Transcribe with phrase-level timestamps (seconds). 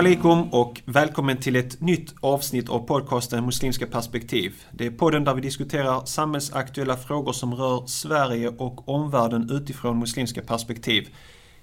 [0.00, 4.54] Salam alaikum och välkommen till ett nytt avsnitt av podcasten Muslimska perspektiv.
[4.72, 10.42] Det är podden där vi diskuterar samhällsaktuella frågor som rör Sverige och omvärlden utifrån muslimska
[10.42, 11.08] perspektiv.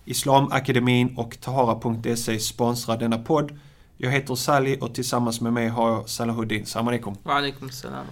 [0.06, 3.60] Islamakademin och Tahara.se sponsrar denna podd.
[3.98, 6.66] Jag heter Sally och tillsammans med mig har jag Salahuddin.
[6.66, 7.16] Salam alaikum.
[7.24, 8.06] Wa alaikum salam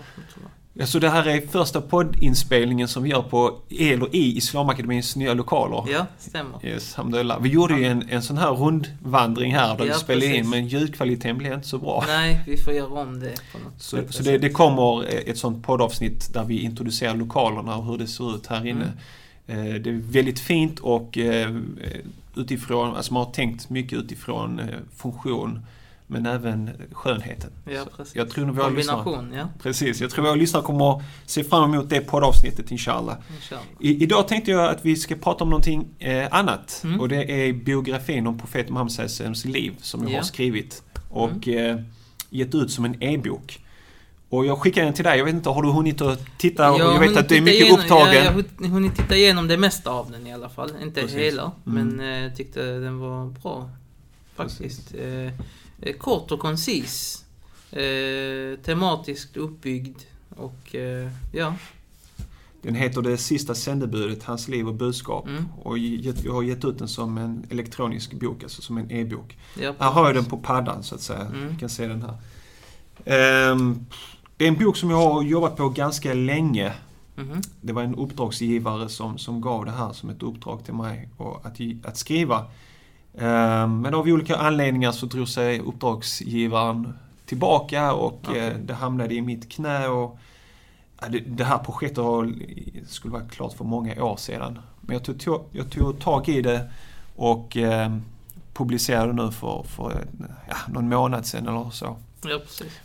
[0.75, 0.85] wa rahmatullah.
[0.85, 5.33] Ja, så det här är första poddinspelningen som vi gör på, eller i Islamakademins nya
[5.33, 5.83] lokaler.
[5.91, 6.65] Ja, stämmer.
[6.65, 6.97] Yes.
[7.41, 10.51] Vi gjorde ju en, en sån här rundvandring här där Ja, vi spelade in precis.
[10.51, 12.03] men ljudkvaliteten blev inte så bra.
[12.07, 15.63] Nej, vi får göra om det på något Så, så det, det kommer ett sånt
[15.65, 18.91] poddavsnitt där vi introducerar lokalerna och hur det ser ut här inne.
[19.47, 19.67] Mm.
[19.75, 21.55] Eh, Det är väldigt fint och eh,
[22.35, 24.65] utifrån, alltså man har tänkt mycket utifrån eh,
[24.97, 25.65] funktion
[26.07, 27.51] men även skönheten.
[27.65, 28.15] Ja, precis.
[28.15, 29.47] Jag tror våra lyssnare, Kombination, ja.
[29.63, 33.15] precis, jag tror våra lyssnare kommer att se fram emot det poddavsnittet inshallah.
[33.35, 33.65] Inshallah.
[33.79, 36.81] I, idag tänkte jag att vi ska prata om någonting eh, annat.
[36.83, 36.99] Mm.
[36.99, 40.17] Och det är biografin om profeten Sallallahu liv som jag Ja.
[40.17, 41.79] har skrivit och eh,
[42.29, 43.59] gett ut som en e-bok.
[44.29, 45.17] Och jag skickar den till dig.
[45.17, 46.63] Jag vet inte, har du hunnit att titta?
[46.63, 48.13] Jag jag vet att du är mycket igenom- upptagen.
[48.13, 48.23] Ja,
[48.59, 50.71] jag har hunnit titta igenom det mesta av den i alla fall.
[50.81, 51.17] Inte Precis.
[51.19, 51.87] hela, Mm.
[51.87, 53.69] men eh, jag tyckte den var bra.
[54.35, 54.95] Faktiskt.
[54.95, 55.31] Eh, eh,
[55.97, 57.23] kort och koncis.
[57.71, 59.97] Eh, tematiskt uppbyggd.
[60.29, 61.55] Och eh, ja,
[62.61, 65.27] Den heter Det sista sändebudet, Hans liv och budskap.
[65.27, 65.45] Mm.
[65.61, 69.37] Och jag har gett ut den som en elektronisk bok, alltså som en e-bok.
[69.61, 71.21] ja Här har jag den på paddan så att säga.
[71.21, 71.53] Mm.
[71.53, 72.17] Du kan se den här.
[73.05, 73.85] Ehm,
[74.37, 76.73] det är en bok som jag har jobbat på ganska länge.
[77.15, 77.41] Mhm.
[77.61, 81.45] Det var en uppdragsgivare som, som gav det här som ett uppdrag till mig och
[81.45, 82.45] att, att skriva.
[83.17, 86.93] Ehm, Men av olika anledningar så drog sig uppdragsgivaren
[87.25, 88.47] tillbaka och Okej.
[88.47, 89.87] eh, det hamnade i mitt knä.
[89.87, 90.17] Och,
[91.25, 92.05] det, här projektet
[92.89, 94.59] skulle vara klart för många år sedan.
[94.81, 96.71] Men jag tog, jag tog tag i det
[97.15, 97.97] och eh,
[98.53, 100.05] publicerade nu för, för
[100.49, 101.97] ja, någon månad sedan eller så.
[102.29, 102.39] Ja.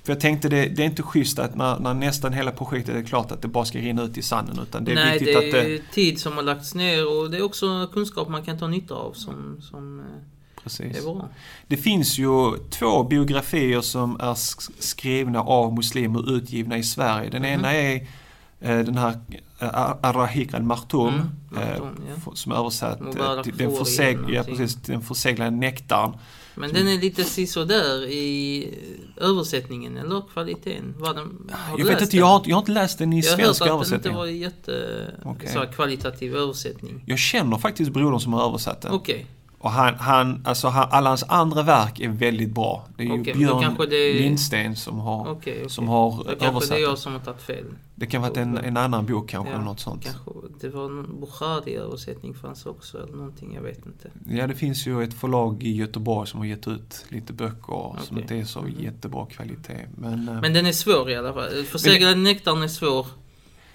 [0.04, 3.02] För jag tänkte det, det är inte schysst att när, när nästan hela projektet är
[3.02, 5.46] klart att det bara ska rinna ut i sanden utan det är Nej, viktigt det
[5.46, 5.74] att det...
[5.74, 8.94] är tid som har lagts ner och det är också kunskap man kan ta nytta
[8.94, 10.04] av som, som eh,
[10.62, 10.98] Precis.
[10.98, 11.28] är bra.
[11.66, 17.30] Det finns ju två biografier som är sk- skrivna av muslimer utgivna i Sverige.
[17.30, 17.50] Den Mhm.
[17.52, 17.94] ena är
[18.60, 19.20] eh, den här
[19.58, 19.68] eh,
[20.02, 21.96] Ar-Rahik al-Maktoum Mm, Maktoum,
[22.26, 22.32] ja.
[22.34, 22.98] som översatt
[23.44, 26.12] till den, förseg- ja, precis, den förseglade nektarn.
[26.60, 28.68] Men den är lite sisådär i
[29.16, 30.94] översättningen, eller kvaliteten?
[30.98, 33.20] Var den, har du Jag vet inte, jag har, jag har inte läst den i
[33.20, 34.10] Jag har svensk hört att den översättning.
[34.12, 35.48] inte var jätte Okej.
[35.48, 37.02] så kvalitativ översättning.
[37.06, 38.92] Jag känner faktiskt brodern som har översatt den.
[38.92, 39.26] Okej,
[39.62, 42.84] Och han, han, alltså han, alla hans andra verk är väldigt bra.
[42.96, 45.70] Det är ju Okej, då Björn kanske det- Lindsten som har, okej, okej.
[45.70, 47.64] som har Då kanske översatt det är jag som har tagit fel.
[47.94, 50.04] Det kan vara en, en annan bok kanske, Ja, eller något sånt.
[50.04, 54.10] Kanske, det var någon Bukhari-översättning fanns också, eller någonting, jag vet inte.
[54.28, 58.18] Ja, det finns ju ett förlag i Göteborg som har gett ut lite böcker som
[58.18, 58.74] inte är så Mhm.
[58.80, 59.86] jättebra kvalitet.
[59.98, 61.64] Men, eh, Men den är svår i alla fall.
[61.64, 63.06] Förseglade nektaren är svår.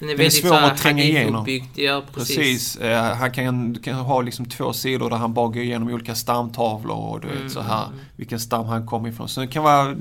[0.07, 1.47] Den är är väldigt svår så att tränga igenom.
[1.75, 2.35] Ja, precis.
[2.35, 2.75] precis.
[2.77, 6.97] eh, han kan, kan ha liksom två sidor där han bara går igenom olika stamtavlor
[6.97, 7.99] och du Mm, vet så här, mm.
[8.16, 9.29] vilken stam han kommer ifrån.
[9.29, 9.95] Så den kan vara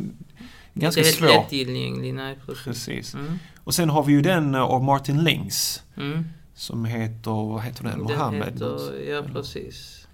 [0.74, 1.26] ganska inte svår.
[1.26, 2.64] helt lättillgänglig, nej precis.
[2.64, 3.14] Precis.
[3.14, 3.38] Mm.
[3.64, 5.82] Och sen har vi ju den eh, av Martin Lings.
[5.96, 6.24] Mm.
[6.54, 7.92] Som heter, vad heter den?
[7.92, 8.44] Den Mohammed?
[8.52, 10.06] heter, ja precis.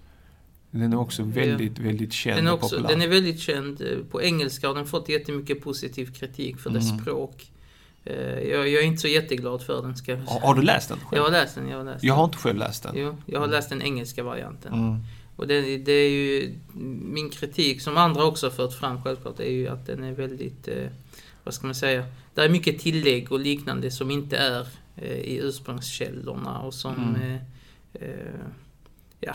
[0.71, 2.89] Den är också väldigt, väldigt känd Den är, och också, populär.
[2.89, 3.81] den är väldigt känd.
[3.81, 7.01] eh, På engelska har den fått jättemycket positiv kritik för dess Mm.
[7.01, 7.51] språk.
[8.05, 10.39] Eh, Jag, jag är inte så jätteglad för den ska jag har, säga.
[10.45, 11.17] har du läst den själv?
[11.19, 12.29] Jag har läst den, jag har läst Jag har den.
[12.29, 12.91] inte själv läst den.
[12.97, 14.73] Jo, jag har läst den engelska varianten.
[14.73, 14.95] Mm.
[15.35, 16.53] Och det, det är ju
[17.01, 20.67] min kritik, som andra också har fört fram självklart, är ju att den är väldigt,
[20.67, 20.87] eh,
[21.43, 25.37] vad ska man säga, det är mycket tillägg och liknande som inte är eh, i
[25.41, 27.21] ursprungskällorna och som, Mm.
[27.31, 27.39] eh,
[28.09, 28.45] eh,
[29.19, 29.33] ja,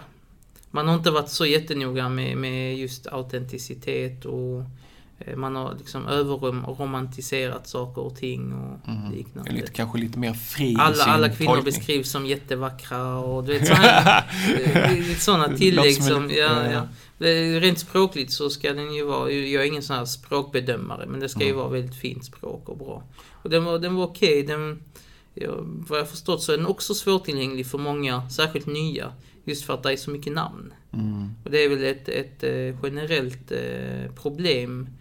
[0.71, 4.63] man har inte varit så jättenoga med, med just autenticitet och
[5.37, 9.13] man har liksom överromantiserat saker och ting och Mm.
[9.13, 9.53] liknande.
[9.53, 11.65] Lite, kanske lite mer fri Alla, alla kvinnor tolkning.
[11.75, 13.67] beskrivs som jättevackra och du vet
[15.23, 16.83] sådana, tillägg som ja, ja.
[17.61, 21.29] Rent språkligt så ska den ju vara, jag är ingen sån här språkbedömare, men det
[21.29, 21.59] ska ju Mm.
[21.59, 23.03] vara väldigt fint språk och bra.
[23.43, 24.83] Och den var, den var okej, den,
[25.35, 29.13] ja, vad jag förstått så är den också svårtillgänglig för många, särskilt nya,
[29.45, 30.73] just för att det är så mycket namn.
[30.93, 31.31] Mm.
[31.45, 34.93] Och det är väl ett, ett eh, generellt eh, problem eh,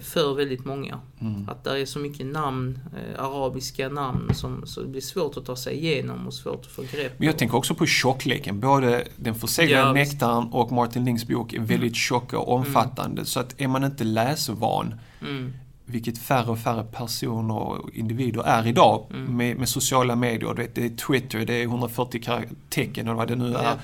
[0.00, 1.00] för väldigt många.
[1.20, 1.48] Mm.
[1.48, 5.44] Att det är så mycket namn, eh, arabiska namn, som, så det blir svårt att
[5.46, 8.60] ta sig igenom och svårt att få grepp Men jag tänker också på tjockleken.
[8.60, 9.92] Både den förseglade Ja.
[9.92, 13.24] Nektarn och Martin Lings bok är väldigt tjocka och omfattande.
[13.24, 15.52] Så att är man inte läsvan, Mm,
[15.84, 19.36] vilket färre och färre personer och individer är idag Mm.
[19.36, 20.54] med, med sociala medier.
[20.54, 23.62] Vet, det är Twitter, det är 140 kar- tecken eller vad det nu är.
[23.62, 23.76] ja.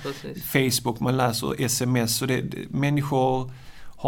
[0.52, 2.16] Facebook, man läser sms.
[2.16, 3.50] Så det, det, människor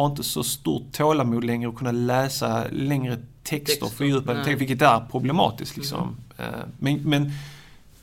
[0.00, 5.00] har inte så stort tålamod längre att kunna läsa längre texter, fördjupade texter, vilket är
[5.10, 6.16] problematiskt liksom.
[6.38, 6.44] Eh,
[6.78, 7.30] Men, men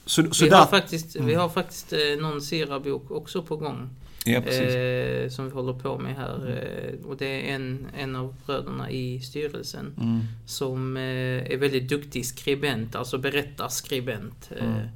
[0.06, 1.40] så, så vi, där, har faktiskt, vi Mm.
[1.40, 3.90] har faktiskt någon Sira-bok också på gång.
[4.26, 4.40] ja.
[4.40, 6.50] Eh, som vi håller på med här.
[6.50, 9.94] Eh, och det är en, en av bröderna i styrelsen.
[10.02, 10.20] Mm.
[10.46, 11.04] Som eh,
[11.54, 14.50] är väldigt duktig skribent, alltså berättarskribent.
[14.58, 14.88] Eh, Mm.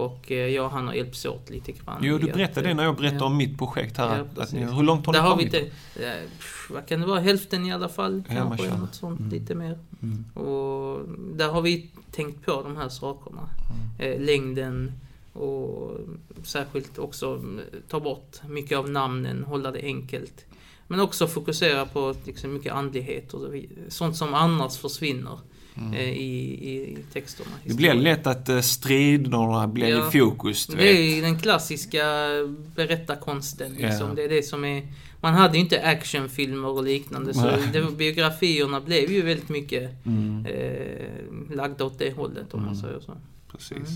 [0.00, 2.00] Och eh, jag och han har hjälpts åt lite grann.
[2.02, 3.26] Jo, du berättade det när jag berättade ja.
[3.26, 4.26] om mitt projekt här.
[4.36, 5.72] Ja, att, hur långt har ni Där har vi kommit?
[5.94, 6.06] det.
[6.06, 6.28] Eh,
[6.70, 7.20] vad kan det vara?
[7.20, 8.22] Hälften i alla fall.
[8.28, 9.20] Ja, Kanske något sånt.
[9.20, 9.32] Mm.
[9.32, 9.78] Lite mer.
[10.02, 10.24] Mm.
[10.34, 11.00] Och
[11.34, 13.48] där har vi tänkt på de här sakerna.
[13.98, 14.12] Mm.
[14.12, 14.92] Eh, längden
[15.32, 15.96] och
[16.42, 17.42] särskilt också
[17.88, 20.44] ta bort mycket av namnen, hålla det enkelt.
[20.86, 23.54] Men också fokusera på liksom, mycket andlighet och
[23.88, 25.38] sånt som annars försvinner
[25.80, 25.92] Mm.
[25.94, 27.50] eh, i, i texterna.
[27.64, 30.08] Det blir lätt att eh, striderna blir Ja.
[30.08, 30.66] i fokus.
[30.66, 30.84] Det vet.
[30.84, 32.04] är den klassiska
[32.76, 33.72] berättarkonsten.
[33.72, 34.08] Liksom.
[34.08, 34.14] Ja.
[34.14, 34.82] Det är det som är...
[35.20, 40.46] Man hade ju inte actionfilmer och liknande så det, biografierna blev ju väldigt mycket Mm.
[40.46, 42.80] eh, lagda åt det hållet om man Mm.
[42.82, 43.12] säger så.
[43.52, 43.70] Precis.
[43.76, 43.86] Mm.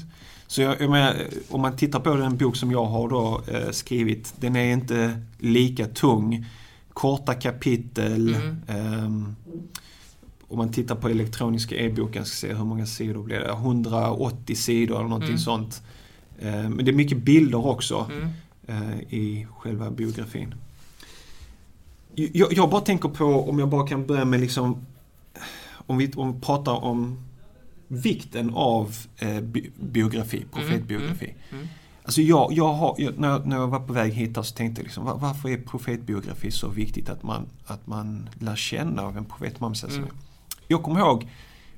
[0.47, 1.17] Så jag, jag menar,
[1.49, 5.21] om man tittar på den bok som jag har då eh, skrivit, den är inte
[5.39, 6.47] lika tung.
[6.93, 8.35] Korta kapitel.
[8.35, 8.57] Mm.
[8.69, 9.37] ehm,
[10.55, 13.53] om man tittar på elektroniska e-boken, ska se hur många sidor blir det?
[13.53, 15.39] 180 sidor eller någonting Mm.
[15.41, 15.83] sånt.
[16.39, 18.29] Eh, men det är mycket bilder också Mm.
[18.67, 20.55] eh, i själva biografin.
[22.15, 24.87] Jag, jag bara tänker på, om jag bara kan börja med liksom,
[25.87, 27.19] om vi, om vi pratar om
[27.89, 31.35] vikten av eh, bi, biografi, profetbiografi.
[31.53, 31.67] Mm.
[32.05, 34.81] Alltså jag, jag har, jag, när, jag- när jag var på väg hit så tänkte
[34.81, 39.17] jag liksom, var, varför är profetbiografi så viktigt att man, att man lär känna av
[39.17, 40.09] en profet sallallahu alaihi wasallam?
[40.69, 41.29] Jag kommer ihåg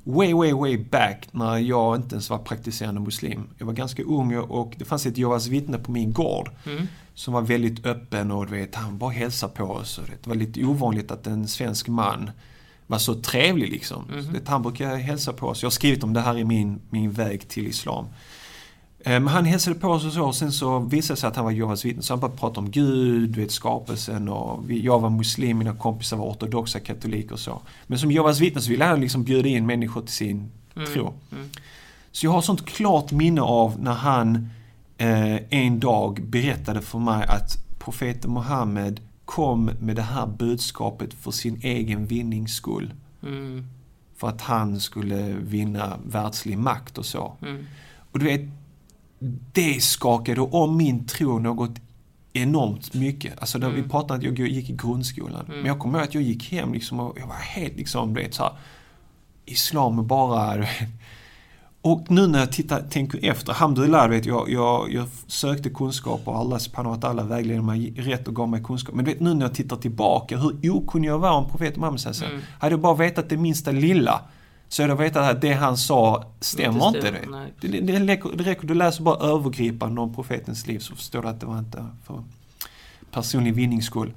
[0.04, 3.48] way, way, way back när jag inte ens var praktiserande muslim.
[3.58, 6.86] Jag var ganska ung och det fanns ett Jehovas vittne på min gård Mm.
[7.14, 9.98] som var väldigt öppen och du vet, han bara hälsade på oss.
[9.98, 12.30] Och det var lite ovanligt att en svensk man
[12.86, 14.04] var så trevlig liksom.
[14.10, 14.22] Mhm.
[14.24, 15.62] Så det, han brukar hälsa på oss.
[15.62, 18.04] Jag har skrivit om det här i min, min väg till Islam.
[19.06, 21.36] Eh, Men han hälsade på oss och så, och sen så visade det sig att
[21.36, 22.02] han var Jehovas vittne.
[22.02, 26.16] Så han började prata om Gud, du vet, skapelsen och jag var muslim, mina kompisar
[26.16, 27.60] var ortodoxa katoliker och så.
[27.86, 30.92] Men som Jehovas vittne så ville han liksom bjuda in människor till sin Mm.
[30.92, 31.14] tro.
[31.32, 31.48] Mm.
[32.12, 34.48] Så jag har sånt klart minne av när han
[34.98, 41.30] eh, en dag berättade för mig att profeten Muhammed kom med det här budskapet för
[41.30, 42.92] sin egen vinnings skull.
[43.22, 43.66] Mm.
[44.16, 47.32] För att han skulle vinna världslig makt och så.
[47.42, 47.66] Mm.
[48.12, 48.40] Och du vet,
[49.52, 51.70] det skakade om min tro något
[52.32, 53.38] enormt mycket.
[53.40, 53.90] Alltså när vi Mm.
[53.90, 55.44] pratade om att jag gick i grundskolan.
[55.46, 55.56] Mm.
[55.56, 58.22] Men jag kommer ihåg att jag gick hem liksom och jag var helt liksom, du
[58.22, 58.52] vet så här,
[59.46, 60.66] Islam bara.
[61.80, 66.36] Och nu när jag tittar, tänker efter, alhamdulillah, vet, jag, jag, jag sökte kunskap och
[66.36, 68.94] Allah subhanahu ta'ala vägledde mig rätt och gav mig kunskap.
[68.94, 72.22] Men du vet, nu när jag tittar tillbaka, hur okunnig jag var om profeten Muhammed.
[72.24, 72.40] Mm.
[72.58, 74.20] Hade jag bara vetat det minsta lilla,
[74.68, 77.00] så jag vetat att det han sa stämmer inte.
[77.00, 77.68] stämmer, det.
[77.68, 81.40] Det, det, det, räcker, du läser bara övergripande om profetens liv så förstår du att
[81.40, 82.24] det var inte för
[83.10, 84.12] personlig vinnings skull.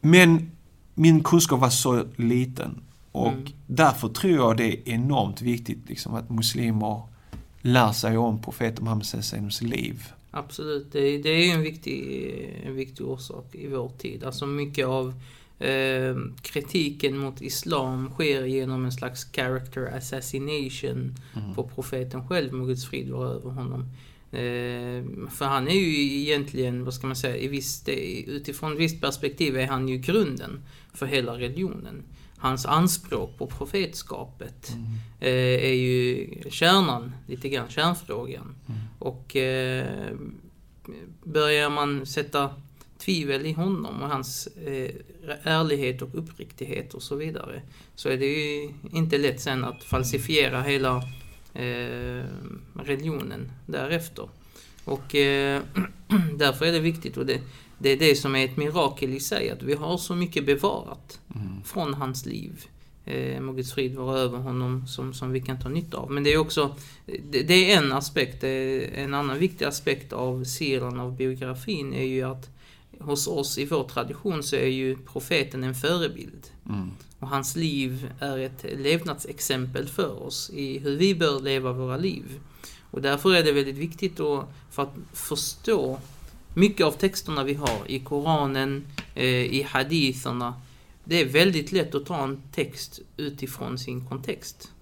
[0.00, 0.50] Men
[0.94, 3.46] min kunskap var så liten och Mm.
[3.66, 7.02] därför tror jag det är enormt viktigt liksom, att muslimer
[7.62, 10.12] lär sig om profeten Muhammed Sallams liv.
[10.30, 12.24] Absolut, det, det är en viktig,
[12.66, 14.24] en viktig orsak i vår tid.
[14.24, 15.14] Alltså mycket av
[15.60, 21.54] eh, kritiken mot Islam sker genom en slags character assassination Mm.
[21.54, 23.80] på profeten själv, må Guds frid vara över honom.
[24.32, 27.88] Eh, för han är ju egentligen, vad ska man säga, i visst,
[28.26, 30.60] utifrån visst perspektiv är han ju grunden
[30.94, 32.02] för hela religionen.
[32.36, 34.84] Hans anspråk på profetskapet Mm.
[35.20, 38.54] eh, är ju kärnan, lite grann kärnfrågan.
[38.68, 38.80] Mm.
[38.98, 40.12] Och eh,
[41.24, 42.50] börjar man sätta
[43.00, 44.90] tvivel i honom och hans eh,
[45.42, 47.62] ärlighet och uppriktighet och så vidare.
[47.94, 50.96] Så är det ju inte lätt sen att falsifiera hela
[51.54, 52.24] eh,
[52.84, 54.28] religionen därefter.
[54.84, 55.62] Och eh,
[56.36, 57.40] därför är det viktigt och det,
[57.78, 61.20] det är det som är ett mirakel i sig, att vi har så mycket bevarat
[61.34, 61.62] Mm.
[61.64, 62.64] från hans liv.
[63.04, 66.10] Eh, må Guds frid vara över honom som, som vi kan ta nytta av.
[66.10, 66.76] Men det är också,
[67.06, 72.22] det, det är en aspekt, en annan viktig aspekt av siran av biografin är ju
[72.22, 72.48] att
[73.00, 76.46] hos oss i vår tradition så är ju profeten en förebild.
[76.68, 76.90] Mm.
[77.18, 82.40] Och hans liv är ett levnadsexempel för oss i hur vi bör leva våra liv.
[82.90, 85.98] Och därför är det väldigt viktigt då för att förstå
[86.54, 90.54] mycket av texterna vi har i Koranen, eh, i haditherna.
[91.04, 94.72] Det är väldigt lätt att ta en text utifrån sin kontext.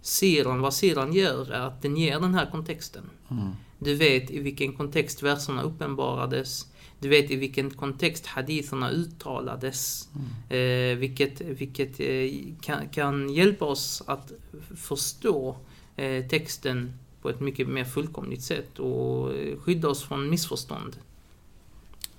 [0.00, 3.10] Siran, vad siran gör är att den ger den här kontexten.
[3.30, 3.50] Mm.
[3.78, 6.66] Du vet i vilken kontext verserna uppenbarades.
[7.00, 10.08] Du vet i vilken kontext haditherna uttalades.
[10.14, 10.92] Mm.
[10.92, 14.32] Eh, vilket vilket eh, kan, kan hjälpa oss att
[14.76, 15.56] förstå
[15.96, 20.96] eh, texten på ett mycket mer fullkomligt sätt och skydda oss från missförstånd.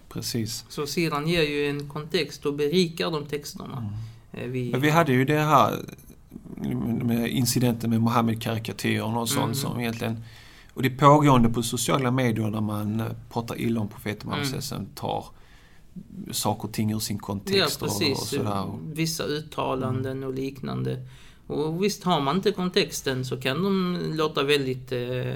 [0.10, 0.66] Precis.
[0.70, 3.94] Så sidan ger ju en kontext och berikar de texterna.
[4.32, 5.80] Eh, vi, vi hade ju det här
[7.04, 9.56] med incidenten med Mohammed-karikatyren och sånt Mm.
[9.56, 10.24] som egentligen...
[10.80, 14.64] Och det är pågående på sociala medier där man eh, pratar illa om profeten Muhammed
[14.72, 14.86] Mm.
[14.96, 15.26] tar
[16.32, 18.30] saker och ting ur sin Ja, kontext och, och precis.
[18.30, 18.64] sådär.
[18.94, 21.06] Vissa uttalanden och liknande.
[21.48, 25.34] Och visst, har man inte kontexten så kan de låta väldigt eh,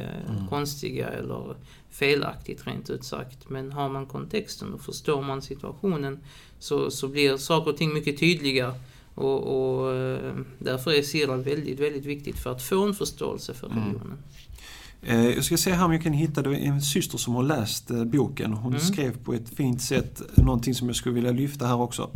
[0.49, 1.55] konstiga eller
[1.89, 3.49] felaktigt rent ut sagt.
[3.49, 6.19] Men har man kontexten och förstår man situationen
[6.59, 8.73] så, så blir saker och ting mycket tydliga.
[9.15, 9.43] Och,
[9.79, 13.79] och eh, därför är Sira väldigt, väldigt viktigt för att få en förståelse för Mm.
[13.79, 14.11] religionen.
[14.11, 14.17] Eh,
[15.07, 18.03] Jag ska se här om jag kan hitta, det en syster som har läst eh,
[18.03, 18.53] boken.
[18.53, 18.79] Hon Mm.
[18.85, 22.09] skrev på ett fint sätt någonting som jag skulle vilja lyfta här också.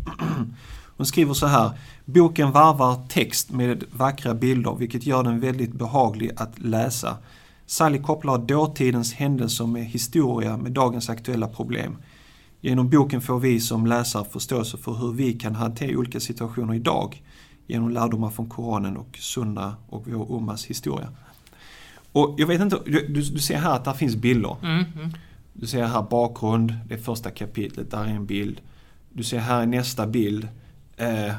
[0.98, 1.72] Hon skriver så här.
[2.06, 7.18] Boken varvar text med vackra bilder vilket gör den väldigt behaglig att läsa.
[7.66, 11.98] Sally kopplar dåtidens händelser med historia med dagens aktuella problem.
[12.62, 17.24] Genom boken får vi som läsare förståelse för hur vi kan hantera olika situationer idag
[17.68, 21.08] genom lärdomar från Koranen och Sunna och vår ummas historia.
[22.12, 24.56] Och jag vet inte, du, du ser här att där finns bilder.
[24.64, 25.12] Mm, mm,
[25.54, 28.62] Du ser här bakgrund, det är första kapitlet, där är en bild.
[29.14, 30.48] Du ser här nästa bild,
[30.98, 31.34] eh,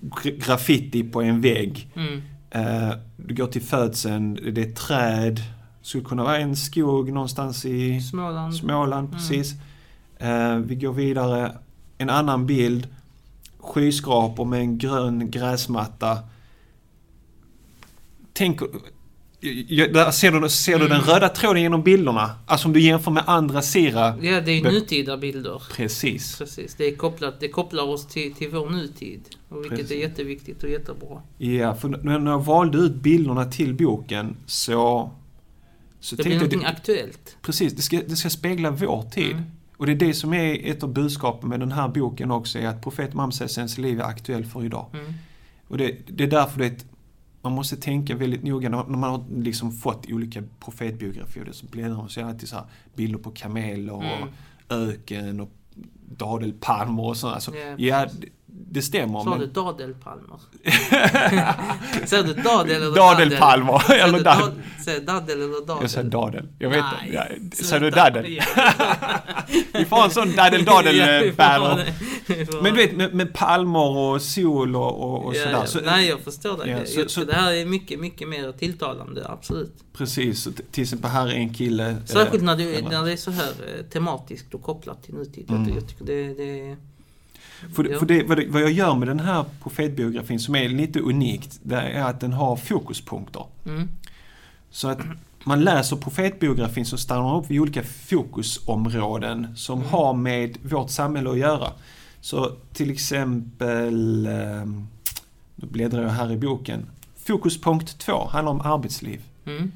[0.00, 1.90] gra- graffiti på en vägg.
[1.94, 2.22] mm.
[2.52, 5.40] Eh, du går till födseln, det är träd.
[5.82, 8.54] Skulle kunna vara en skog någonstans i Småland.
[8.56, 9.18] Småland, Mm.
[9.18, 9.52] precis.
[10.18, 11.58] Eh, vi går vidare,
[11.98, 12.88] en annan bild.
[13.58, 16.18] Skyskrapor med en grön gräsmatta.
[18.32, 18.60] Tänk,
[19.68, 21.14] ja, där ser du, ser du den Mm.
[21.14, 22.30] röda tråden genom bilderna?
[22.46, 24.18] Alltså om du jämför med andra Sira.
[24.22, 25.62] Ja, det är nutida bilder.
[25.76, 26.38] Precis.
[26.38, 29.20] Precis, det, är kopplat, det kopplar oss till, till vår nutid.
[29.48, 29.96] Och vilket Precis.
[29.96, 31.22] är jätteviktigt och jättebra.
[31.38, 35.10] Ja, för när jag valde ut bilderna till boken så...
[36.00, 37.36] så Det blir jag, någonting aktuellt.
[37.42, 39.32] Precis, det ska, det ska spegla vår tid.
[39.32, 39.44] Mm.
[39.76, 42.66] Och det är det som är ett av budskapen med den här boken också, är
[42.66, 44.86] att profet Mamsesens liv är aktuell för idag.
[44.92, 45.12] Mm.
[45.68, 46.84] Och det, det är därför det,
[47.42, 51.48] man måste tänka väldigt noga när man har liksom fått olika profetbiografier.
[51.52, 54.28] Så bläddrar man det alltid så här bilder på kameler och Mm.
[54.68, 55.50] öken och
[56.16, 57.38] dadelpalmer och sådär.
[57.38, 58.06] Så, Ja, ja,
[58.68, 59.20] det, det stämmer.
[59.20, 60.40] Sa men- du dadelpalmer?
[62.06, 64.40] Säger du dadel eller Dadelpalmer, Säger eller du dadel.
[64.44, 65.76] dad- Säger dadel eller dadel?
[65.82, 66.48] Jag sa dadel.
[66.58, 66.84] Jag vet
[67.40, 67.64] inte.
[67.64, 68.24] Sa du dadel?
[69.72, 70.32] Vi får en sån
[71.32, 71.92] får ha banner.
[72.52, 75.52] ha Men du vet med, med palmer och sol och, och, och Ja, sådär.
[75.58, 75.66] ja.
[75.66, 76.70] Så, Nej, jag förstår det.
[76.70, 79.74] Ja, så- så- det här är mycket, mycket mer tilltalande, absolut.
[79.92, 80.48] Precis.
[80.70, 81.90] Till exempel här är en kille.
[81.90, 85.50] eh, Särskilt när eller- när det är så här eh, tematiskt och kopplat till nutid.
[85.50, 85.74] Mm.
[85.74, 86.76] jag tycker det, det
[87.74, 91.76] För, för det, vad, jag gör med den här profetbiografin som är lite unikt, det
[91.80, 93.44] är att den har fokuspunkter.
[93.66, 93.88] mm,
[94.70, 94.98] Så att
[95.44, 99.90] man läser profetbiografin så stannar man upp vid olika fokusområden som Mm.
[99.90, 101.72] har med vårt samhälle att göra.
[102.20, 104.64] Så till exempel, eh,
[105.56, 106.86] nu bläddrar jag här i boken.
[107.24, 109.20] Fokuspunkt 2 handlar om arbetsliv.
[109.46, 109.72] mm,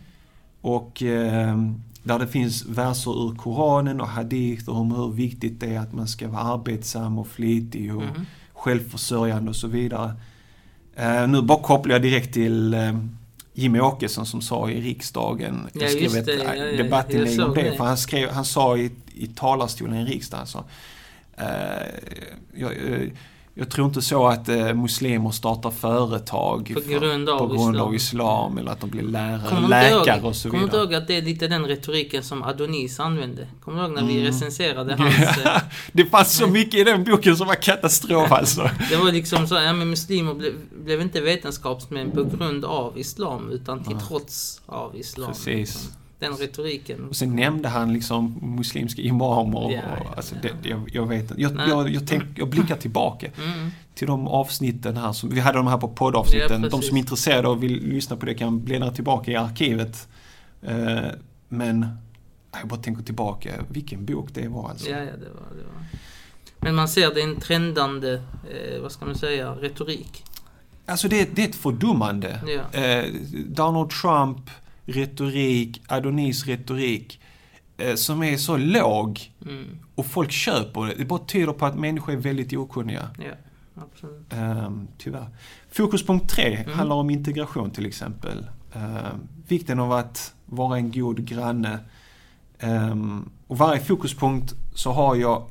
[0.60, 1.56] Och eh,
[2.04, 6.08] där det finns verser ur Koranen och hadith om hur viktigt det är att man
[6.08, 8.26] ska vara arbetsam och flitig och mm.
[8.52, 10.14] självförsörjande och så vidare.
[10.96, 12.98] Eh, nu bara kopplar jag direkt till eh,
[13.54, 17.54] Jimmie Åkesson som sa i riksdagen, Ja, jag skrev ett det, ja, ja, debattinlägg om
[17.54, 17.76] det, det.
[17.76, 20.64] för han, skrev, han sa i, i talarstolen i riksdagen alltså,
[21.36, 21.46] eh,
[22.54, 22.72] jag,
[23.56, 27.94] jag tror inte så att eh, muslimer startar företag På grund av på grund av
[27.94, 27.94] islam.
[27.94, 30.82] islam eller att de blir lärare, Kommer läkare ihåg- och så Kommer du vidare.
[30.82, 33.46] ihåg att det är lite den retoriken som Adonis använde?
[33.64, 34.24] Kommer du ihåg när vi Mm.
[34.26, 35.14] recenserade hans...
[35.44, 35.60] eh,
[35.92, 38.70] det fanns så mycket i den boken som var katastrof alltså.
[38.90, 40.52] Det var liksom så, ja men muslimer blev,
[40.84, 44.06] blev inte vetenskapsmän på grund av islam utan till Ja.
[44.08, 45.28] trots av islam.
[45.28, 45.46] Precis.
[45.48, 45.80] liksom.
[46.18, 47.08] Den retoriken.
[47.08, 49.58] Och sen nämnde han liksom muslimska imamer.
[49.64, 50.48] Och, Ja, ja, alltså ja.
[50.62, 51.42] det, jag, jag vet inte.
[51.42, 51.68] Jag, Nej.
[51.68, 53.70] jag, jag, tänk, jag blickar tillbaka Mm.
[53.94, 55.12] till de avsniten här.
[55.12, 56.62] Som, vi hade de här på poddavsnitten.
[56.62, 60.08] Ja, de som är intresserade och vill lyssna på det kan bläddra tillbaka i arkivet.
[60.62, 60.98] Eh,
[61.48, 61.86] men
[62.60, 63.50] jag bara tänker tillbaka.
[63.68, 64.90] Vilken bok det var alltså.
[64.90, 65.84] Ja, ja, det var, det var.
[66.58, 70.24] Men man ser det är en trendande, eh, vad ska man säga, retorik.
[70.86, 72.40] Alltså det, det är ett fördummande.
[72.72, 72.80] Ja.
[72.80, 73.04] Eh,
[73.46, 74.50] Donald Trump
[74.86, 77.20] retorik, Adonis retorik.
[77.76, 79.78] Eh, som är så låg Mm.
[79.94, 80.94] och folk köper det.
[80.94, 83.08] Det bara tyder på att människor är väldigt okunniga.
[83.74, 84.32] Absolut.
[84.32, 85.26] Ehm, tyvärr.
[85.70, 86.78] Fokuspunkt 3 Mm.
[86.78, 88.46] handlar om integration till exempel.
[88.72, 91.78] Ehm, vikten av att vara en god granne.
[92.62, 95.46] Um, och varje fokuspunkt så har jag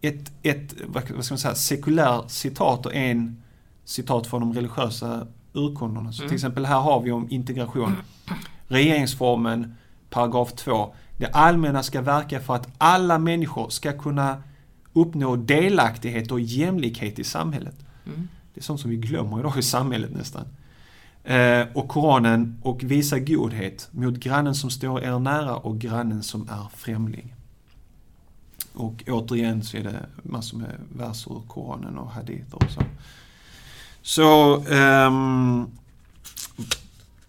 [0.00, 3.42] ett, ett vad ska man säga, sekulär citat och en
[3.84, 6.12] citat från de religiösa urkunderna.
[6.12, 6.28] Så mm.
[6.28, 7.96] till exempel här har vi om integration.
[8.68, 9.74] Regeringsformen,
[10.10, 10.94] paragraf 2.
[11.16, 14.42] Det allmänna ska verka för att alla människor ska kunna
[14.92, 17.76] uppnå delaktighet och jämlikhet i samhället.
[18.06, 18.28] Mm.
[18.54, 20.44] Det är sånt som vi glömmer idag i samhället nästan.
[21.24, 26.48] Eh, och Koranen och visa godhet mot grannen som står er nära och grannen som
[26.48, 27.34] är främling.
[28.74, 32.80] Och återigen så är det massor med verser ur Koranen och hadither och så.
[34.02, 35.70] Så um,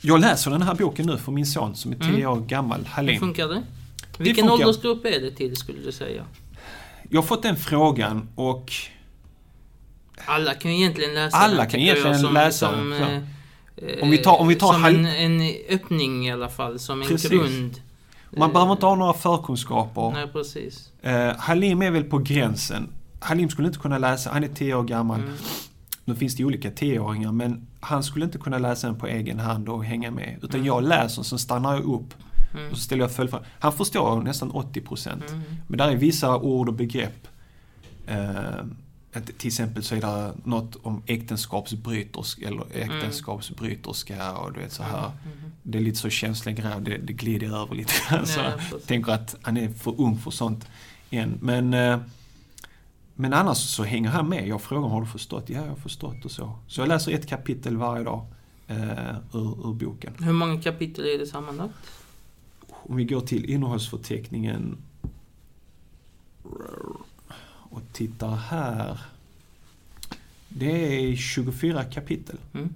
[0.02, 2.30] jag läser den här boken nu för min son som är 10 mm.
[2.30, 3.14] år gammal, Halim.
[3.14, 3.64] Hur funkar det?
[4.18, 6.26] Vilken det åldersgrupp är det till skulle du säga?
[7.10, 8.72] Jag har fått den frågan och...
[10.26, 13.28] Alla kan egentligen läsa Alla den, kan egentligen som, läsa som, den.
[14.02, 17.08] Om vi tar, om vi tar som en, en öppning i alla fall, som en
[17.08, 17.32] Precis.
[17.32, 17.82] grund.
[18.38, 20.12] Man behöver inte ha några förkunskaper.
[20.12, 20.92] Nej, precis.
[21.06, 22.90] Uh, Halim är väl på gränsen.
[23.20, 25.20] Halim skulle inte kunna läsa, han är 10 år gammal.
[25.20, 25.34] Mm.
[26.08, 29.70] Nu finns det olika 10-åringar men han skulle inte kunna läsa den på egen hand
[29.70, 30.40] och hänga med.
[30.42, 30.66] Utan mm.
[30.66, 32.14] jag läser, sen stannar jag upp
[32.54, 32.72] mm.
[32.72, 33.48] och så ställer jag följdfrågor.
[33.60, 35.30] Han förstår nästan 80%.
[35.30, 35.42] Mm.
[35.68, 37.28] Men där är vissa ord och begrepp.
[38.08, 44.84] Eh, till exempel så är det något om äktenskapsbryterska eller äktenskapsbryterska och du vet så
[44.84, 44.98] här.
[44.98, 45.38] Mm.
[45.40, 45.52] Mm.
[45.64, 48.26] Det är lite så känsliga grejer, det, det glider över lite grann.
[48.38, 50.68] Jag tänker att han är för ung för sånt
[51.10, 51.38] än.
[51.42, 52.00] Men eh,
[53.20, 54.48] men annars så hänger han med.
[54.48, 55.50] Jag frågar har du förstått?
[55.50, 56.56] Ja, jag har förstått och så.
[56.68, 58.26] Så jag läser ett kapitel varje dag
[58.68, 60.14] eh, ur, ur boken.
[60.20, 61.74] Hur många kapitel är det sammanlagt?
[62.70, 64.78] Om vi går till innehållsförteckningen
[67.70, 69.00] och tittar här.
[70.50, 72.38] Det är 24 kapitel.
[72.54, 72.74] Mm.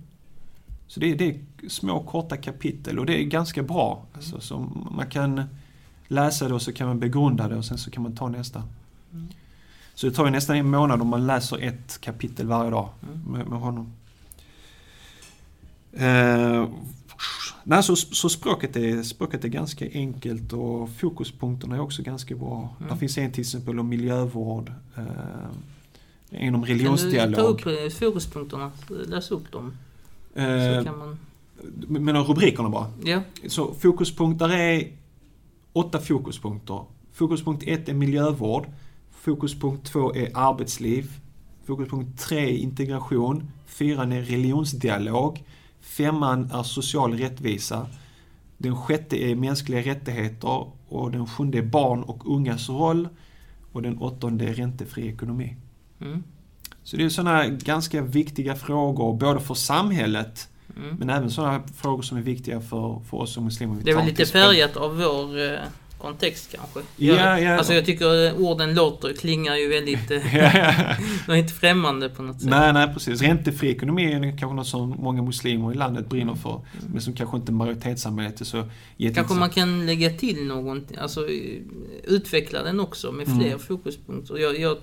[0.87, 3.93] Så det är, det är, små korta kapitel och det är ganska bra.
[3.93, 4.07] Mm.
[4.13, 4.59] Alltså, så
[4.91, 5.43] man kan
[6.07, 8.63] läsa det och så kan man begrunda det och sen så kan man ta nästa.
[9.13, 9.27] Mm.
[10.01, 13.19] Så det tar ju nästan en månad om man läser ett kapitel varje dag mm.
[13.31, 13.93] med, med honom.
[15.93, 16.69] Eh,
[17.63, 22.75] nej, så, så språket, är, språket är ganska enkelt och fokuspunkterna är också ganska bra.
[22.77, 22.89] Mm.
[22.89, 24.71] Där finns en till exempel om miljövård.
[24.97, 25.03] Eh,
[26.29, 27.35] en om religionsdialog.
[27.35, 28.71] Kan du ta upp eh, fokuspunkterna?
[28.89, 29.77] Läs upp dem.
[30.35, 31.17] Eh, så kan man...
[31.87, 32.91] Menar rubrikerna bara?
[33.03, 33.21] Ja.
[33.47, 34.91] Så fokuspunkter är
[35.73, 36.85] åtta fokuspunkter.
[37.13, 38.67] Fokuspunkt 1 är miljövård.
[39.21, 41.11] Fokuspunkt 2 är arbetsliv.
[41.65, 43.51] Fokuspunkt 3 är integration.
[43.65, 45.43] Fyran är religionsdialog.
[45.81, 47.87] Femman är social rättvisa.
[48.57, 53.09] Den sjätte är mänskliga rättigheter och den sjunde är barn och ungas roll.
[53.71, 55.55] Och den åttonde är räntefri ekonomi.
[56.01, 56.23] Mm.
[56.83, 60.95] Så det är sådana ganska viktiga frågor, både för samhället mm.
[60.95, 63.77] men även sådana frågor som är viktiga för, för oss som muslimer.
[63.83, 65.59] Det är väl lite färgat av vår eh,
[66.01, 66.79] kontext kanske.
[66.95, 67.57] Ja, ja.
[67.57, 70.11] Alltså jag tycker orden låter, klingar ju väldigt...
[70.11, 70.95] Eh, ja, ja.
[71.25, 72.49] de är inte främmande på något sätt.
[72.49, 73.21] Nej, nej precis.
[73.21, 76.53] Räntefri ekonomi är kanske något som många muslimer i landet brinner för.
[76.53, 76.91] Mm.
[76.91, 78.69] Men som kanske inte majoritetssamhället är så
[79.15, 81.27] Kanske man kan lägga till någonting, alltså
[82.03, 83.59] utveckla den också med fler mm.
[83.59, 84.37] fokuspunkter.
[84.37, 84.77] Jag, jag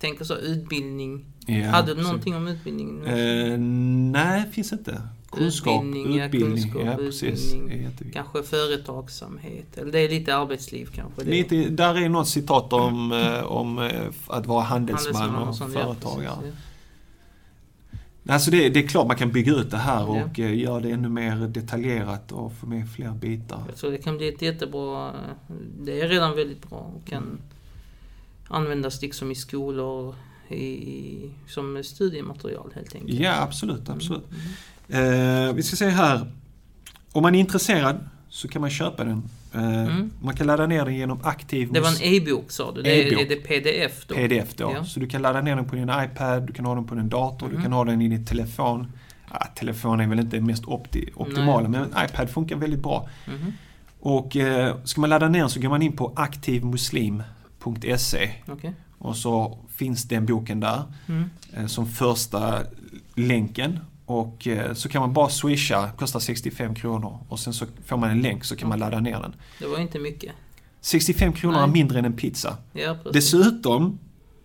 [0.00, 1.24] tänker så utbildning.
[1.72, 3.06] Hade du någonting om utbildning?
[3.06, 5.02] Eh, nej, finns inte.
[5.32, 6.62] Kunskap, utbildning, utbildning.
[6.62, 7.54] Kunskap, ja, precis.
[7.54, 9.78] Utbildning, kanske företagsamhet.
[9.78, 11.24] Eller det är lite arbetsliv kanske.
[11.24, 13.44] Lite, där är något citat om, mm.
[13.46, 13.90] om eh,
[14.26, 16.38] att vara handelsman, och, och företagare.
[16.44, 16.52] Ja.
[18.28, 20.44] Alltså det, det, är klart man kan bygga ut det här och ja.
[20.44, 23.62] Eh, göra det ännu mer detaljerat och få med fler bitar.
[23.66, 25.12] Jag tror det kan bli ett jättebra...
[25.80, 27.40] Det är redan väldigt bra och kan mm.
[28.48, 30.14] användas liksom i skolor
[30.48, 33.20] i, som studiematerial helt enkelt.
[33.20, 33.88] Ja, absolut.
[33.88, 34.30] absolut.
[34.30, 34.42] Mm.
[34.88, 36.26] Eh, vi ska se här.
[37.12, 39.22] Om man är intresserad så kan man köpa den.
[39.54, 40.10] Eh, mm.
[40.22, 41.72] Man kan ladda ner den genom aktiv...
[41.72, 42.82] Det var en e-bok sa du?
[42.82, 44.14] Det är, är det pdf då?
[44.14, 44.72] Pdf då.
[44.76, 44.84] Ja.
[44.84, 47.08] Så du kan ladda ner den på din iPad, du kan ha den på din
[47.08, 47.56] dator, mm.
[47.56, 48.92] du kan ha den i din telefon.
[49.28, 51.80] Ah, telefon är väl inte det mest opti optimala, Nej.
[51.80, 53.08] men iPad funkar väldigt bra.
[53.26, 53.52] Mm.
[54.00, 58.30] Och eh, ska man ladda ner så går man in på aktivmuslim.se.
[58.52, 58.70] Okay.
[58.98, 61.30] Och så finns den boken där mm.
[61.56, 62.58] eh, som första
[63.14, 63.80] länken.
[64.12, 67.18] Och eh, så kan man bara swisha, kostar 65 kronor.
[67.28, 69.34] Och sen så får man en länk så kan man ladda ner den.
[69.58, 70.32] Det var inte mycket.
[70.80, 71.62] 65 kronor Nej.
[71.62, 72.56] är mindre än en pizza.
[72.72, 73.98] Ja, Dessutom,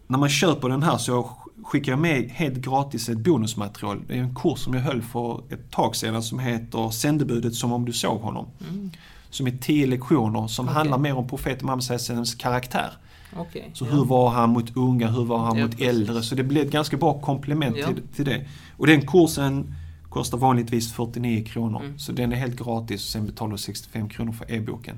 [0.08, 1.30] när man köper den här så
[1.64, 4.02] skickar jag med helt gratis ett bonusmaterial.
[4.08, 7.74] Det är en kurs som jag höll för ett tag sedan som heter Sändebudet som
[7.74, 8.48] om du såg honom.
[8.70, 8.92] Mm.
[9.30, 10.78] Som är 10 lektioner som okay.
[10.78, 12.92] handlar mer om profeten Muhammeds karaktär.
[13.36, 13.92] Okay, så ja.
[13.92, 15.88] hur var han mot unga, hur var han ja, mot precis.
[15.88, 16.24] äldre?
[16.24, 17.88] Så det blev ett ganska bra komplement ja.
[17.88, 18.46] till, till det.
[18.78, 19.76] Och den kursen
[20.10, 21.82] kostar vanligtvis 49 kronor.
[21.84, 22.00] Mm.
[22.00, 24.98] Så den är helt gratis och sen betalar du 65 kronor för e-boken.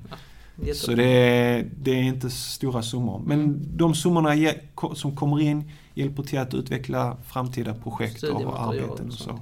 [0.74, 3.22] Så det är, det är inte stora summor.
[3.26, 3.62] Men Mm.
[3.78, 4.54] de summorna
[4.94, 9.24] som kommer in hjälper till att utveckla framtida projekt och arbeten och så.
[9.24, 9.42] sånt.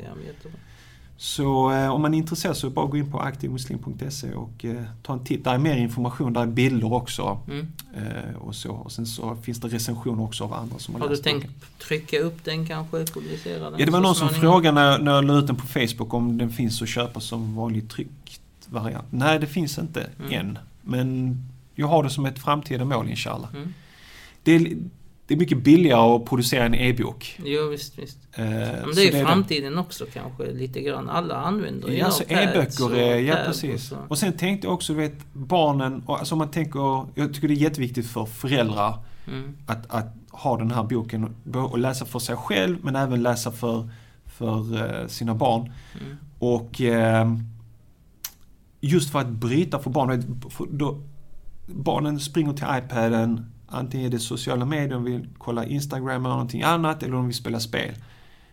[1.19, 4.65] Så eh, om man är intresserad så är det bara gå in på aktivmuslim.se och
[4.65, 5.43] eh, ta en titt.
[5.43, 7.39] Där är mer information, där är bilder också.
[7.47, 7.67] Mm.
[7.95, 8.71] Eh, och, så.
[8.71, 11.43] och sen så finns det recensioner också av andra som har, Har du läst tänkt
[11.43, 11.59] boken.
[11.87, 13.05] trycka upp den kanske?
[13.05, 15.67] Publicera den Ja, det var någon som frågade när, när jag la ut den på
[15.67, 19.05] Facebook om den finns att köpa som vanlig tryckt variant.
[19.09, 20.33] Nej, det finns inte Mm.
[20.33, 20.59] än.
[20.81, 21.37] Men
[21.75, 23.49] jag har det som ett framtida mål, inshallah.
[23.55, 23.73] Mm.
[24.43, 24.77] Det
[25.27, 27.39] det är mycket billigare att producera en e-bok.
[27.45, 28.17] Jo, visst, visst.
[28.33, 28.59] Eh, men
[28.95, 31.09] det är det ju framtiden också kanske lite grann.
[31.09, 33.91] Alla använder ju Ja, alltså e-böcker, ja precis.
[33.91, 33.97] och.
[34.07, 37.53] Och sen tänkte jag också, du vet, barnen, och alltså man tänker, jag tycker det
[37.53, 38.93] är jätteviktigt för föräldrar
[39.27, 39.57] Mm.
[39.65, 43.89] att, att ha den här boken och läsa för sig själv men även läsa för,
[44.25, 45.71] för eh, sina barn.
[46.01, 46.17] Mm.
[46.39, 47.27] Och eh,
[48.81, 51.01] just för att bryta för barn, vet, för då,
[51.65, 56.61] barnen springer till iPaden, antingen är det sociala medier, de vill kolla Instagram eller någonting
[56.61, 57.93] annat, eller de vill spela spel.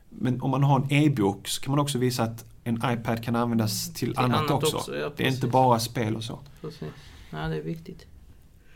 [0.09, 3.37] Men om man har en e-bok så kan man också visa att en iPad kan
[3.37, 4.97] användas till, Till annat, också.
[4.97, 6.39] ja, Det är inte bara spel och så.
[6.61, 6.89] Precis.
[7.31, 8.07] Ja, det är viktigt.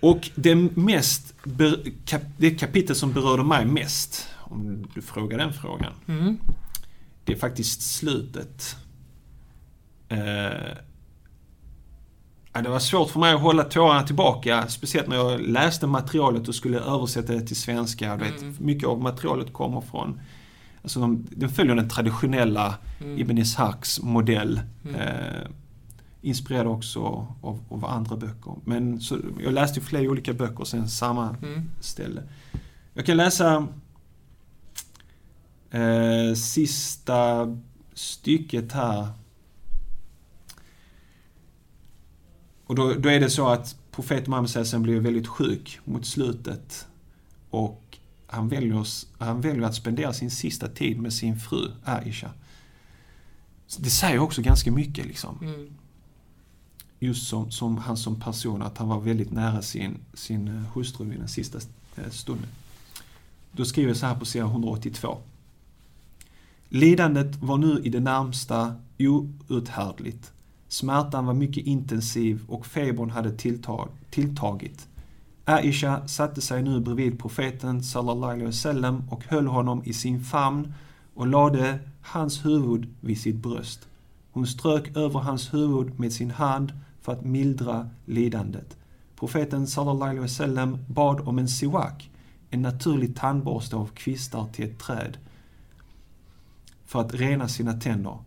[0.01, 1.35] Och det mest,
[2.37, 6.38] det kapitel som berörde mig mest, om du frågar den frågan, Mm.
[7.24, 8.77] det är faktiskt slutet.
[10.09, 10.77] Eh,
[12.59, 16.49] ja, det var svårt för mig att hålla tårarna tillbaka, speciellt när jag läste materialet
[16.49, 18.16] och skulle översätta det till svenska.
[18.16, 18.57] Du Vet, Mm.
[18.61, 20.21] mycket av materialet kommer från,
[20.83, 23.18] alltså de, den följer den traditionella Mm.
[23.18, 24.61] Ibn Ishaks modell.
[24.85, 24.94] Mm.
[25.01, 25.47] Eh,
[26.23, 27.01] inspirerad också
[27.42, 28.55] av, av andra böcker.
[28.64, 31.71] Men så, jag läste flera olika böcker sen samma Mm.
[31.81, 32.23] ställe.
[32.94, 33.66] Jag kan läsa
[35.71, 37.47] eh, sista
[37.94, 39.09] stycket här.
[42.68, 46.87] Och då, då är det så att profeten Muhammed sen blir väldigt sjuk mot slutet.
[47.50, 48.87] Och han väljer,
[49.18, 52.31] han väljer att spendera sin sista tid med sin fru Aisha.
[53.78, 55.38] Det säger också ganska mycket liksom.
[55.42, 55.70] Mm.
[56.98, 61.07] Just som, som han som person, att han var väldigt nära sin, sin eh, hustru
[61.07, 61.59] vid den sista
[61.96, 62.48] eh, stunden.
[63.52, 65.18] Då skriver så här på sidan 182.
[66.68, 68.74] Lidandet var nu i det närmsta
[69.48, 70.33] outhärdligt.
[70.68, 74.88] Smärtan var mycket intensiv och febern hade tilltag, tilltagit.
[75.44, 80.74] Aisha satte sig nu bredvid profeten sallallahu alaihi wasallam och höll honom i sin famn
[81.14, 83.88] och lade hans huvud vid sitt bröst.
[84.33, 88.76] Hon strök över hans huvud med sin hand för att mildra lidandet.
[89.16, 92.11] Profeten sallallahu alaihi wasallam bad om en siwak,
[92.50, 95.18] en naturlig tandborste av kvistar till ett träd,
[96.87, 98.18] för att rena sina tänder.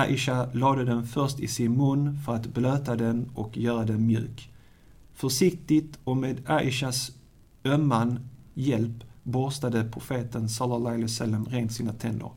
[0.00, 4.50] Aisha lade den först i sin mun för att blöta den och göra den mjuk.
[5.14, 7.12] Försiktigt och med Aishas
[7.64, 8.20] ömman
[8.54, 12.30] hjälp borstade profeten sallallahu alaihi wasallam rent sina tänder.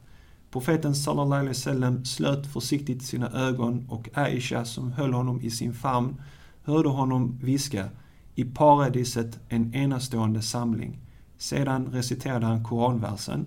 [0.52, 5.74] Profeten sallallahu alaihi wasallam slöt försiktigt sina ögon och Aisha som höll honom i sin
[5.74, 6.22] famn
[6.64, 7.90] hörde honom viska
[8.36, 11.00] i paradiset en enastående samling.
[11.38, 13.46] Sedan reciterade han koranversen.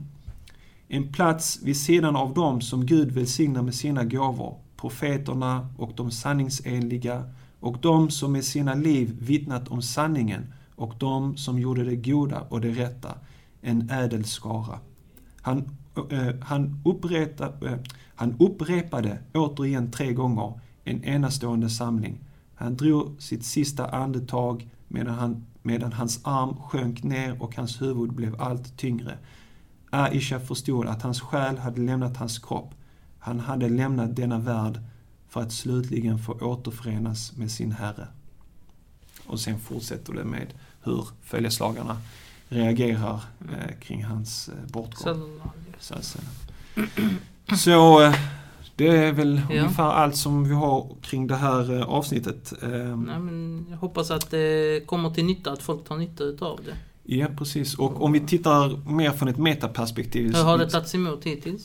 [0.94, 6.10] En plats vid sidan av dem som Gud välsignar med sina gåvor, profeterna och de
[6.10, 7.24] sanningsenliga
[7.60, 12.40] och de som med sina liv vittnat om sanningen och de som gjorde det goda
[12.40, 13.14] och det rätta,
[13.60, 14.78] en ädel skara.
[15.40, 15.76] Han,
[16.10, 17.78] äh, han, uppreta, äh, eh,
[18.14, 22.18] han upprepade återigen tre gånger en enastående samling.
[22.54, 28.12] Han drog sitt sista andetag medan, han, medan hans arm sjönk ner och hans huvud
[28.12, 29.18] blev allt tyngre.
[29.92, 32.74] Aisha förstod att hans själ hade lämnat hans kropp.
[33.18, 34.80] Han hade lämnat denna värld
[35.28, 38.06] för att slutligen få återförenas med sin Herre.
[39.26, 40.46] Och sen fortsätter det med
[40.82, 41.96] hur följeslagarna
[42.48, 43.20] reagerar
[43.52, 45.40] eh, kring hans eh, bortgång.
[45.78, 45.94] Så,
[47.56, 48.14] så eh,
[48.76, 49.60] det är väl Ja.
[49.60, 52.52] ungefär allt som vi har kring det här eh, avsnittet.
[52.62, 56.76] Nej, men jag hoppas att det kommer till nytta, att folk tar nytta utav det.
[57.04, 57.74] Ja, precis.
[57.78, 60.34] Och om vi tittar mer från ett metaperspektiv.
[60.36, 61.64] Hur har det tagits emot hittills?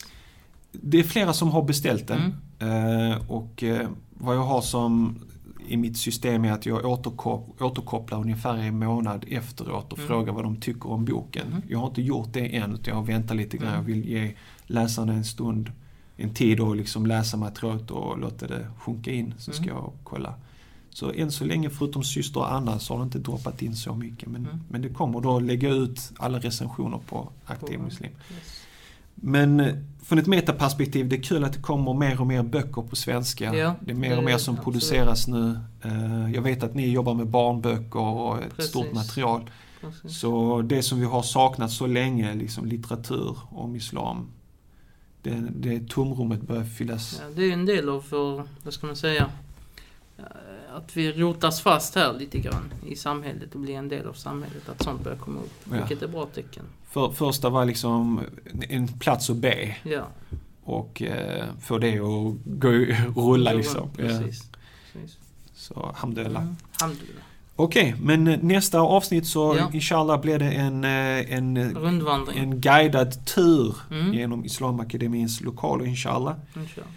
[0.71, 2.34] Det är flera som har beställt den.
[2.60, 3.12] Mm.
[3.12, 5.19] Eh, och eh, vad jag har som
[5.67, 10.08] i mitt system är att jag återkop återkopplar ungefär en månad efteråt och Mm.
[10.08, 11.47] frågar vad de tycker om boken.
[11.47, 11.62] Mm.
[11.69, 13.67] Jag har inte gjort det än utan jag har väntat lite grann.
[13.67, 13.80] Mm.
[13.80, 14.34] Jag vill ge
[14.65, 15.71] läsarna en stund,
[16.17, 19.34] en tid och liksom läsa materialet och låta det sjunka in.
[19.38, 19.76] Så ska Mm.
[19.76, 20.34] jag kolla.
[20.99, 23.95] Så än så länge förutom Syster och Anna så har det inte droppat in så
[23.95, 24.29] mycket.
[24.29, 24.60] Men, Mm.
[24.69, 28.12] men det kommer då lägga ut alla recensioner på Aktiv Muslim.
[28.12, 28.63] Yes.
[29.15, 32.81] Men eh, från ett metaperspektiv, det är kul att det kommer mer och mer böcker
[32.81, 33.55] på svenska.
[33.55, 34.63] Ja, det är mer och mer som absolut.
[34.63, 35.60] produceras nu.
[35.81, 38.69] Eh, Jag vet att ni jobbar med barnböcker och ett Precis.
[38.71, 39.49] stort material.
[39.81, 40.19] Precis.
[40.19, 44.27] Så det som vi har saknat så länge, liksom litteratur om islam,
[45.21, 47.21] det, det tomrummet börjar fyllas.
[47.23, 49.29] Ja, det är en del av vår, vad ska man säga,
[50.77, 54.69] att vi rotas fast här lite grann i samhället och blir en del av samhället.
[54.69, 55.51] Att sånt börjar komma upp.
[55.71, 55.77] Ja.
[55.77, 56.63] Vilket är bra tecken.
[56.89, 58.21] För, första var liksom
[58.69, 60.07] en plats att be Ja.
[60.63, 62.69] och eh, få det att gå,
[63.15, 63.89] rulla liksom.
[63.95, 64.43] Precis.
[64.93, 65.17] Precis.
[65.55, 66.41] Så alhamdulillah.
[66.43, 66.55] Mm.
[66.81, 67.23] Alhamdulillah.
[67.59, 69.69] Okej, men nästa avsnitt så Ja.
[69.73, 72.37] inshallah blir det en, eh, en, eh, Rundvandring.
[72.39, 74.13] en guidad tur Mm.
[74.13, 76.35] genom Islamakademins lokaler inshallah.
[76.55, 76.89] Inshallah.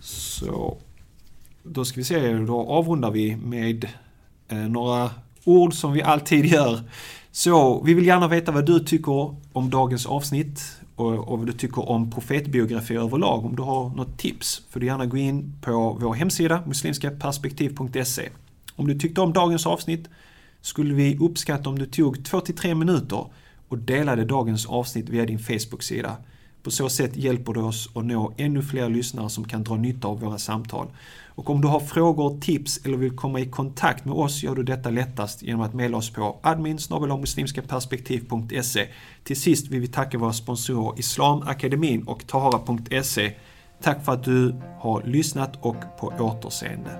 [0.00, 0.78] Så
[1.64, 3.88] då ska vi se, då avrundar vi med
[4.48, 5.10] eh, några
[5.44, 6.80] ord som vi alltid gör.
[7.30, 11.52] Så vi vill gärna veta vad du tycker om dagens avsnitt och, och vad du
[11.52, 13.44] tycker om profetbiografi överlag.
[13.44, 18.28] Om du har något tips får du gärna gå in på vår hemsida muslimskaperspektiv.se.
[18.76, 20.08] Om du tyckte om dagens avsnitt
[20.60, 23.26] skulle vi uppskatta om du tog 2-3 minuter
[23.68, 26.16] och delade dagens avsnitt via din Facebook-sida.
[26.64, 30.08] På så sätt hjälper du oss att nå ännu fler lyssnare som kan dra nytta
[30.08, 30.86] av våra samtal.
[31.28, 34.62] Och om du har frågor, tips eller vill komma i kontakt med oss gör du
[34.62, 36.78] detta lättast genom att mejla oss på admin
[39.24, 43.32] Till sist vill vi tacka våra sponsorer Islamakademin och Tahara.se.
[43.82, 46.90] Tack för att du har lyssnat och på återseende.